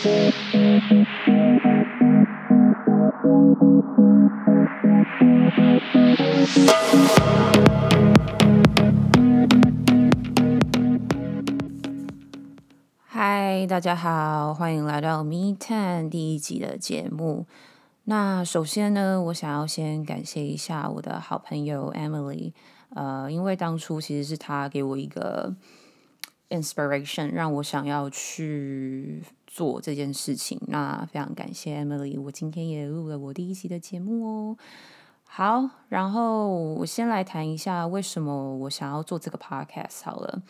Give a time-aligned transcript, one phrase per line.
[0.00, 0.06] 嗨，
[13.66, 17.46] 大家好，欢迎来到《Me Time》第一集的节目。
[18.04, 22.52] 那首先呢，我想要先感谢一下我的好朋友 Emily，
[22.90, 25.52] 呃，因为当初其实是她给我一个
[26.50, 30.60] inspiration，让我想要去做这件事情。
[30.68, 34.56] 那非常感谢 Emily，我今天也录了我第一集的节目哦。
[35.24, 40.42] 好，然后我先来谈一下为什么我想要做这个 podcast 好了。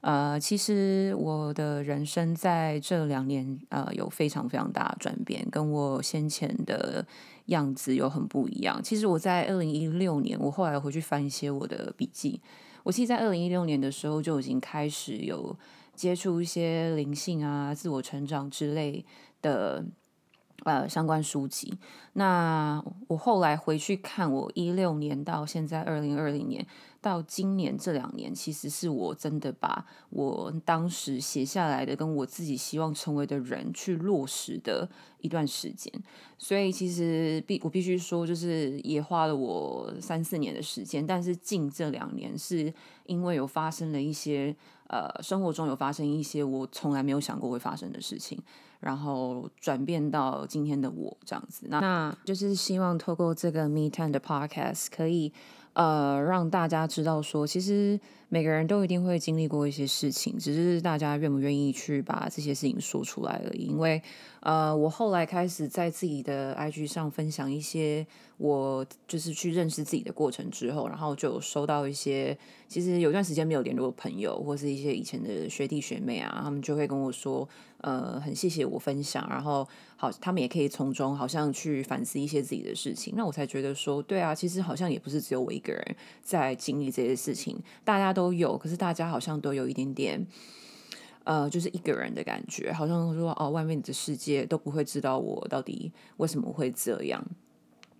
[0.00, 7.04] 呃，其实我的人生在这两年呃有非常非常大的转变，跟我先前的
[7.46, 8.80] 样子有很不一样。
[8.80, 12.40] 其实我在二零一六年，我后来回去翻一些我的笔记，
[12.88, 15.54] 我其实，在二零一六年的时候就已经开始有
[15.94, 19.04] 接触一些灵性啊、自我成长之类
[19.42, 19.84] 的
[20.64, 21.78] 呃相关书籍。
[22.14, 26.66] 那我后来回去看，我一六年到现在二零二零年。
[27.00, 34.86] 到今年这两年，其实是我真的把我当时写下来的，跟我自己希望成为的人去落实的
[35.20, 35.92] 一段时间。
[36.38, 41.06] 所以其实必我必须说，就是也花了我三四年的时间。
[41.06, 42.74] 但是近这两年，是
[43.06, 44.54] 因为有发生了一些
[44.88, 48.36] 呃生活中有发生一些我从来没有想过会发生的事情，
[48.80, 51.66] 然后转变到今天的我这样子。
[51.68, 55.32] 那那就是希望透过这个 Me Time 的 Podcast 可以。
[55.74, 63.66] 呃，让大家知道说，其实每个人都一定会经历过一些事情，只是大家愿不愿意去把这些事情说出来而已。
[63.66, 64.02] 因为，
[64.40, 68.04] 呃，我后来开始在自己的 IG 上分享一些
[68.38, 72.36] 我就是去认识自己的过程之后，然后就收到一些，
[72.66, 77.46] 其实有段时间没有联络的朋友，或是一些以前的学弟学妹啊，他们就会跟我说。
[77.80, 79.64] 呃，很谢谢我分享，然后
[79.94, 90.26] 好，他们也可以从中好像去反思一些自己的事情，那我才觉得说，对啊，其实好像也不是只有我一个人在经历这些事情，大家都有，可是大家好像都有一点点，
[91.22, 97.24] 呃，就是一个人的感觉，好像说哦，外面的世界都不会知道我到底为什么会这样。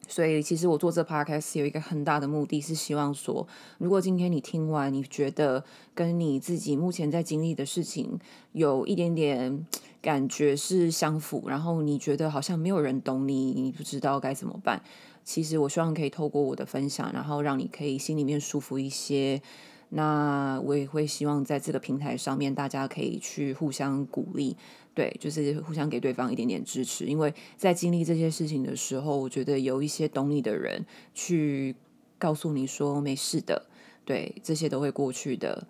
[0.08, 3.46] 所以，其实我做这 podcast 有一个很大的目的是希望说，
[3.76, 5.62] 如果今天你听完，你觉得
[5.94, 8.18] 跟你自己目前在经历的事情
[8.52, 9.66] 有一点点
[10.00, 14.82] 感觉是相符，然后你觉得好像没有人懂你，你不知道该怎么办，
[15.22, 19.40] 其实我希望可以透过我的分享，然后让你可以心里面舒服一些。
[19.90, 24.56] 那我也会希望在这个平台上面，大家可以去互相鼓励。
[24.94, 30.84] 对，就是互相给对方一点点支持，因为在经历这些事情的时候，我觉得有一些懂你的人
[31.14, 31.76] 去
[32.18, 33.66] 告诉你说没事的，
[34.04, 35.68] 对，这些都会过去的，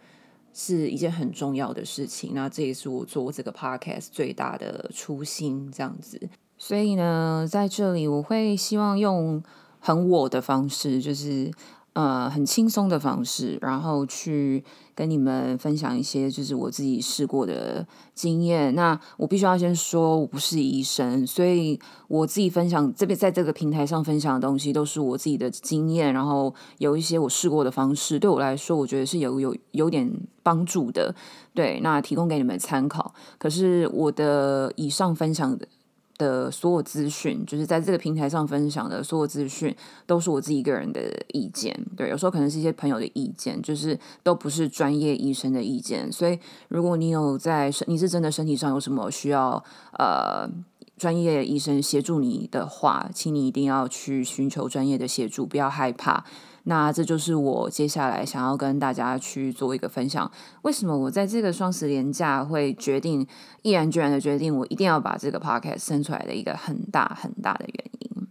[0.54, 2.32] 是一件很重要的事情。
[2.34, 6.28] 那这也是我做这个 podcast 最大的初心，这样子。
[6.56, 9.42] 所以呢，在这里我会希望用
[9.78, 11.52] 很我的方式，就是。
[11.98, 14.62] 呃，很轻松的方式，然后去
[14.94, 18.72] 跟你们分享一些就是我自己试过的经验。
[18.76, 21.76] 那我必须要先说，我不是医生，所以
[22.06, 30.08] 我自己分享这边在这个平台上分享的东西，都是我自己的经验，然后有一些我试过的方式，对我来说，我觉得是有有有点
[30.44, 31.12] 帮助的。
[31.52, 33.12] 对，那提供给你们参考。
[33.38, 35.66] 可是我的以上分享的。
[36.18, 39.74] 的所有资讯，就是在这个平台上分享的所有资讯，
[40.04, 41.74] 都是我自己一个人的意见。
[41.96, 46.12] 对，有时候可能是一些朋友的意见，就是都不是专业医生的意见。
[46.12, 49.62] 所以，如果你有在身，你是真的身体上有什么需要，
[49.92, 50.50] 呃，
[50.96, 56.24] 专业医生协助你的话，请你一定要去寻求专业的协助，不要害怕。
[56.68, 60.30] 那这就是我接下来想要跟大家去做一个分享。
[60.60, 63.26] 为什么我在这个双十连假会决定
[63.62, 68.28] 毅然决然的决定，我一定要把这个 podcast 生出来的一个很大很大的原因。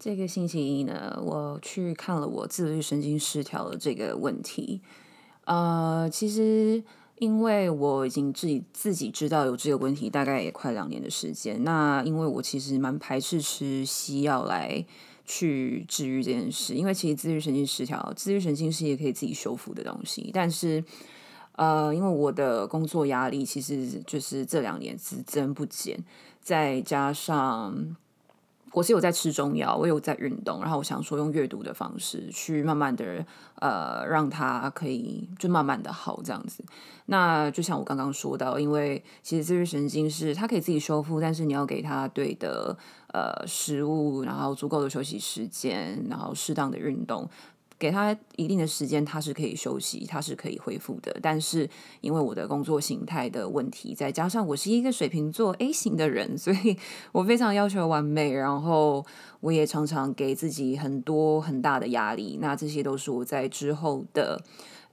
[0.00, 4.82] 这个星期一呢，我去看了我自律神经失调的这个问题。
[5.44, 6.82] 呃，其实。
[7.22, 11.62] 因为我已经自己自己知道有这个问题，大概也快两年的时间。
[11.62, 14.84] 那因为我其实蛮排斥吃西药来
[15.24, 20.32] 去治愈这件事，因为其实自律神经失调，自律神经是也可以自己修复的东西。
[20.34, 20.82] 但是，
[21.52, 25.96] 呃，因为我的工作压力其实就是这两年只增不减，
[26.40, 27.96] 再加上
[28.72, 33.24] 我是有在吃中药，我有在运动，然后我想说用阅读的方式去慢慢的
[33.56, 36.64] 呃让它可以就慢慢的好这样子。
[37.06, 42.76] 那就像我刚刚说到，因为其实自律神经是它可以自己修复，但是你要给它对的
[43.08, 47.28] 呃食物，然后足够的休息时间，然后适当的运动。
[47.82, 51.18] 给他一定的时间，他是可以休息，他是可以恢复的。
[51.20, 51.68] 但是
[52.00, 56.78] 因为我的工作形态的问题，再加上我是一个水瓶座 A 型的人， 所以
[57.10, 59.04] 我非常要求完美，然后
[59.40, 62.38] 我也常常给自己很多很大的压力。
[62.40, 64.40] 那这些都是我在之后的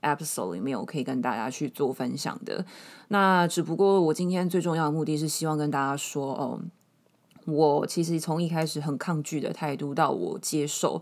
[0.02, 2.66] episode 里面我可以跟大家去做分享的。
[3.06, 6.60] 那只不过我今天最重要的目的是希望跟大家说，哦，
[7.46, 11.00] 我其实从一开始很抗拒的态度到我接受。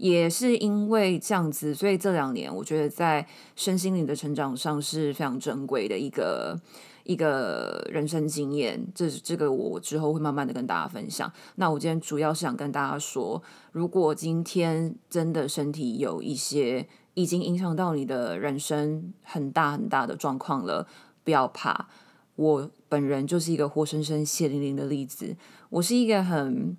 [0.00, 6.58] 也是因为这样子，所以这两年我觉得在身心灵的成长上是非常珍贵的一个
[7.04, 8.82] 一个人生经验。
[8.94, 11.30] 这这个我之后会慢慢的跟大家分享。
[11.56, 13.42] 那我今天主要是想跟大家说，
[13.72, 20.88] 如果今天真的身体有一些已经影响到你的人生很大很大的状况了，
[21.22, 21.88] 不要怕。
[22.36, 25.36] 我本人就是一个活生生血淋淋的例子。
[25.68, 26.74] 我是一个很。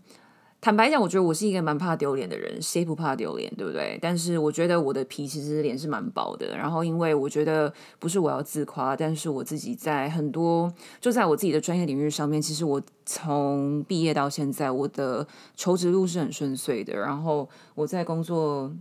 [0.61, 3.97] 坦白讲，我觉得我是一个蛮怕丢脸的人，谁不怕丢脸，对不对？
[3.99, 6.55] 但是我觉得我的皮其实脸是蛮薄的。
[6.55, 16.93] 然后，因为我觉得不是我要自夸，但是我自己在很多就在我自己的专业领域上面，其实我从毕业到现在，我的求职路是很顺遂的。
[16.95, 18.71] 然后我在工作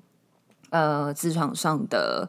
[0.68, 2.28] 呃职场上的。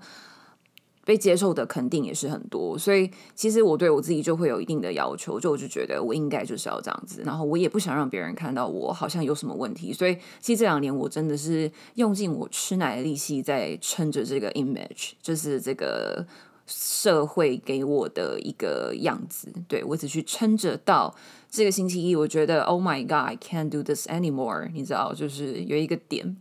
[1.04, 16.24] 被接受的肯定也是很多，所以其实我对我自己就会有一定的要求，就我就觉得我应该就是要这样子，然后我也不想让别人看到我好像有什么问题，所以其实这两年我真的是用尽我吃奶的力气在撑着这个 image，就是这个
[16.68, 21.14] 社会给我的一个样子，对我只去撑着到
[21.50, 26.38] 这个星期一，我觉得 Oh my God, I can't do this anymore，你知道，就是有一个点。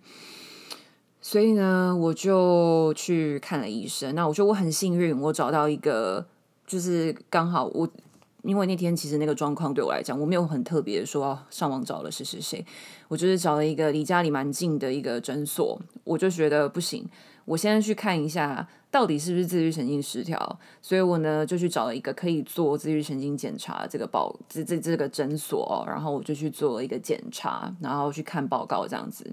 [1.22, 4.14] 所以呢，我就去看了医生。
[4.14, 6.25] 那我觉得我很幸运，我找到一个，
[6.67, 7.87] 就是刚好我，
[8.43, 12.64] 因为那天其实那个状况对我来讲，我没有很特别说上网找了谁谁谁，
[13.08, 15.78] 我就是找了一个离家里蛮近的一个诊所。
[16.05, 17.06] 我就觉得不行，
[17.44, 20.58] 我现在去看一下到底是不是自律神经失调。
[20.81, 29.31] 所以我呢就去找了一个可以做自律神经检查这个报这这这个诊所，然后我就去做了一个检查，然后去看报告这样子。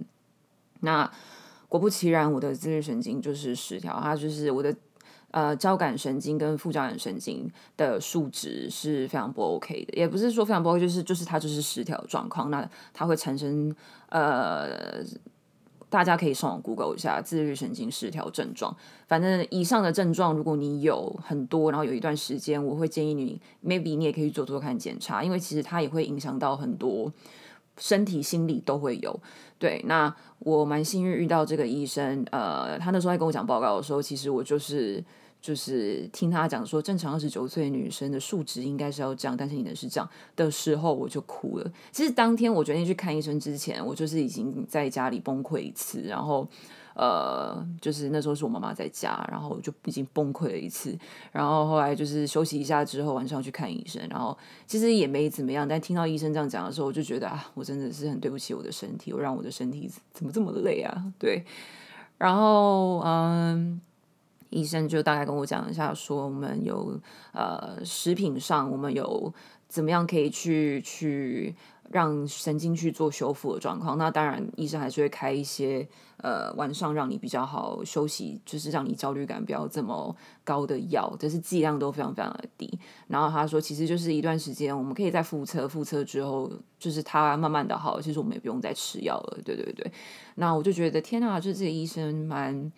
[0.81, 1.09] 那
[1.69, 4.73] 果不其然，我的自律神经就是失调，它就是我的
[5.31, 12.49] 呃交感神经跟副交感神经的数值是非常不 OK 的，也不是说非常不 OK，就是就是它就是失调状况。
[12.49, 13.75] 那它会产生
[14.09, 15.03] 呃，
[15.89, 18.73] 大家可以上网 Google 一下自律神经失调症状。
[19.07, 27.11] 反正以上的症状，如果你有很多，然后有一段时间，我会建议你 maybe 你也可以做做看检查，因为其实它也会影响到很多。
[27.77, 29.19] 身体、心理都会有，
[29.57, 29.81] 对。
[29.85, 35.03] 那我蛮幸运遇到这个医生，呃，他那时候在跟我讲报告的时候，其实我就是
[35.41, 41.71] 就是听他讲说，正常二十九岁女生的数值应该是要这样，但是你的是这样的时候，我就哭了。
[41.91, 46.47] 其实当天我决定去看医生之前，我就是已经在家里崩溃一次，然后。
[46.99, 50.97] 呃，就是那时候是我妈妈在家，然后就已经崩溃了一次。
[51.31, 54.35] 然后后来就是休息一下之后，晚上去看医生，然后
[54.65, 55.67] 其实也没怎么样。
[55.67, 61.13] 但听到医生这样讲的时候，我就觉得啊，我真的是很对不起我的身体，我让我的身体怎么这么累啊？
[61.19, 61.45] 对。
[62.17, 63.79] 然后嗯，
[64.49, 66.99] 医生就大概跟我讲一下，说我们有
[67.33, 69.33] 呃食品上，我们有
[69.67, 71.55] 怎么样可以去去。
[71.89, 80.13] 让神经去做修复的状况，那当然医生还是会开一些呃晚上让你比较好休息，就是让你焦虑感不要这么
[80.43, 82.77] 高的药，但是剂量都非常非常的低。
[83.07, 89.37] 然后他说，其实就是一段时间，我们可以在复测，复测之后就是他慢慢的好，其实我们也不用再吃药了。
[89.45, 89.89] 对对对，
[90.35, 92.69] 那我就觉得天啊，就是这个医生蛮。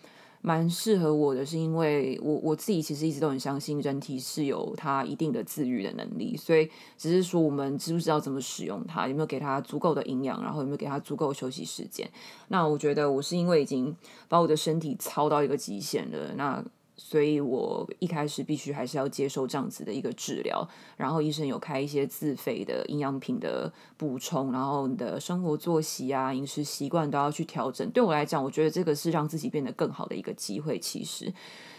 [0.42, 12.10] 蛮适合我的，是因为我我自己其实一直都很相信人体是有它一定的自愈的能力，所以只是说我们知不知道怎么使用它，有没有给它足够的营养，然后有没有给它足够休息时间。
[12.48, 13.96] 那我觉得我是因为已经
[14.28, 16.64] 把我的身体操到一个极限了，那。
[17.02, 27.90] 所以我一开始必须还是要接受这样子的一个治疗，然后医生有开一些自费的营养品的补充，然后你的生活作息啊、饮食习惯都要去调整。
[27.92, 30.78] 对我来讲，我觉得这个是让自己变得更好的一个机会。
[30.78, 31.34] 其实，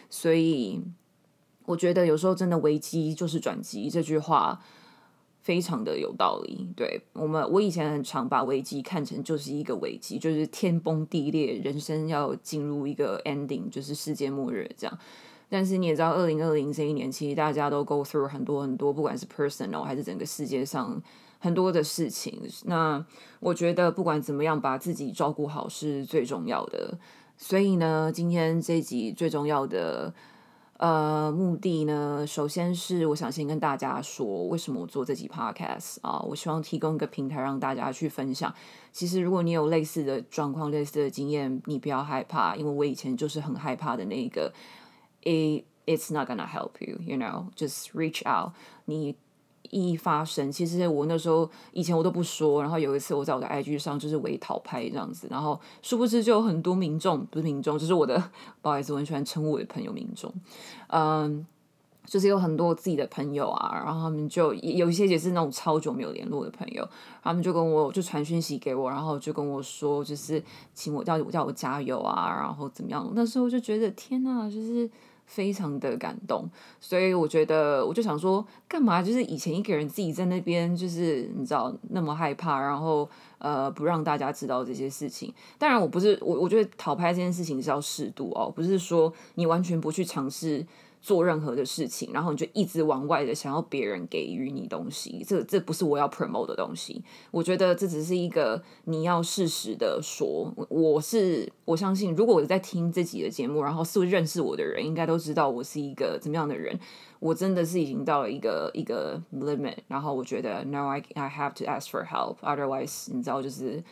[0.09, 0.83] 所以
[1.67, 4.63] 我觉得有时候真的危机就是转机这句话。
[5.43, 14.99] 非常的有道理，对我们，我以前很常把危机看成就是一个危机，就是天崩地裂，人生要进入一个 ending，就是世界末日这样。
[15.49, 21.03] 但是你也知道，二零二零这一年，其实大家都 go through 很多很多，不管是 personal 还是整个世界上
[21.39, 22.41] 很多的事情。
[22.67, 23.05] 那
[23.41, 26.99] 我觉得不管怎么样，把自己照顾好是最重要的。
[27.37, 30.13] 所以呢，今天这集最重要的。
[30.81, 36.19] 呃，目的呢，首先是我想先跟大家说，为什么我做这集 podcast 啊？
[36.21, 38.55] 我希望提供一个平台让大家去分享。
[38.91, 44.51] 其实，如果你有类似的状况、类似的经验，你不要害怕，因为我以前就是很害怕的那个。
[45.25, 48.53] A it's not gonna help you, you know, just reach out.
[48.87, 49.17] 你。
[49.69, 58.21] 一发生，其实我那时候以前我都不说，然后有一次我在我的 IG 上就是围讨拍这样子，然后殊不知就有很多民众，不是民众，就是我的，
[58.63, 60.33] 不好意思，我很喜欢称呼我的朋友民众，
[60.89, 61.47] 嗯，
[62.05, 66.89] 就是有很多自己的朋友啊，然后他们就有一些也是那种超久没有联络的朋友，
[67.23, 70.43] 他们就跟我就传讯息给我，然后就跟我说，就是
[70.75, 73.09] 请我叫我叫我加油啊，然后怎么样？
[73.15, 74.91] 那时候就觉得天呐，就是。
[75.31, 76.45] 非常的感动，
[76.81, 83.09] 所以我觉得我就想说，干嘛就是以前一个人自己在那边，就是你知道那么害怕，然后
[83.39, 85.33] 呃不让大家知道这些事情。
[85.57, 90.67] 当然，我不是我，我觉得讨拍这件事情是要适度哦，不是说你完全不去尝试。
[91.01, 97.03] 做任何的事情，然后你就一直往外的想要别人给予你东西，这这不是我要 promote 的东西。
[97.31, 106.79] 我觉得这只是一个你要适时的说，我是我相信，如果我在听这集的节目，然后是认识我的人，应该都知道我是一个怎么样的人。
[107.19, 113.83] 我真的是已经到了一个一个 limit，然后我觉得 no I I have to ask for help，otherwise 你知道就是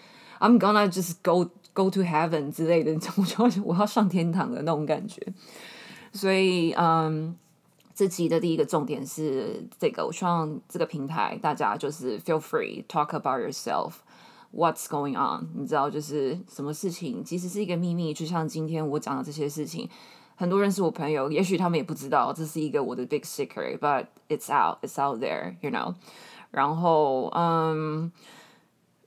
[0.40, 5.20] I'm gonna just go go to heaven 之类的，我 就我要上天堂的那种感觉。
[6.12, 7.36] 所以，嗯，
[7.94, 19.88] 这集的第一个重点是这个，我希望这个平台大家就是 feel free talk about yourself，what's going on，你知道就是什么事情，即使是一个秘密，就像今天我讲的这些事情，
[20.36, 25.94] 很多人是我朋友，也许他们也不知道这是一个我的 big secret，but it's out，it's out there，you know。
[26.50, 28.10] 然后，嗯，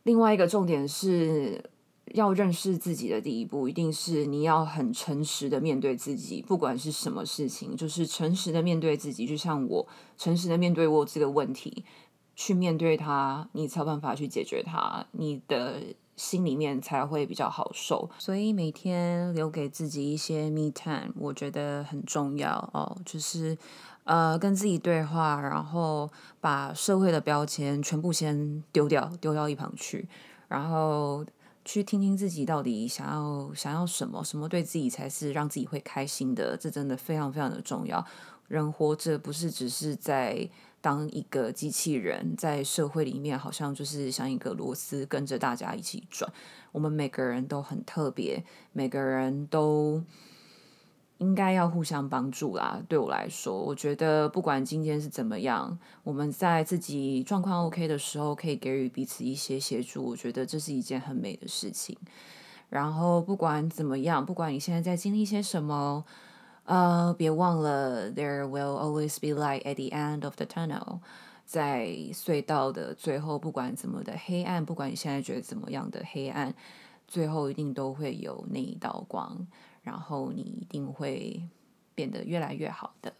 [0.03, 1.70] 另外一个重点是。
[2.13, 9.25] 要认识自己的第一步，一定是你要很诚实的面对自己，不管是什么事情，就是诚实的面对自己。
[9.25, 9.87] 就像我
[10.17, 11.85] 诚实的面对我这个问题，
[12.35, 15.81] 去面对它，你才有办法去解决它，你的
[16.15, 18.09] 心里面才会比较好受。
[18.17, 22.97] 所以每天留给自己一些 me time，我觉得很重要哦。
[23.05, 23.57] 就是
[24.03, 30.07] 呃，跟自己对话，然后把社会的标签全部先丢掉，丢到一旁去，
[30.47, 31.25] 然后。
[31.73, 38.05] 去听听自己到底想要想要什么，什么对自己才是让自己会开心的，这真的非常非常的重要。
[38.49, 40.49] 人活着不是只是在
[40.81, 46.29] 当一个机器人，在社会里面好像就是像一个螺丝跟着大家一起转。
[46.73, 50.03] 我们每个人都很特别，每个人都。
[51.31, 52.77] 应该要互相帮助啦。
[52.89, 60.03] 对我来说，我觉得不管今天是怎么样，我们在自己状况 OK 的时候，可以给予彼此一些协助。
[60.03, 61.97] 我觉得这是一件很美的事情。
[62.67, 66.03] 然后不管怎么样，不管你现在在经历些什么，
[66.65, 70.99] 呃，别忘了，There will always be light at the end of the tunnel。
[71.45, 76.53] 在隧道的最后，不管怎么的黑暗，不管你现在觉得怎么样的黑暗，
[77.11, 79.45] 最后一定都会有那一道光。
[79.83, 81.41] 然后你一定会
[81.95, 83.11] 变得越来越好的。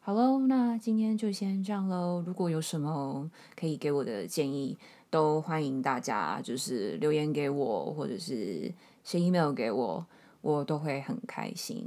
[0.00, 2.24] 好喽，那今天就先这样喽。
[2.26, 4.78] 如果有什么可以给我的建议，
[5.10, 8.72] 都欢迎大家就是留言给我，或者是
[9.04, 10.06] 写 email 给我，
[10.40, 11.86] 我都会很开心。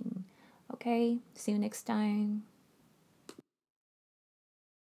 [0.67, 2.48] OK，see you next time。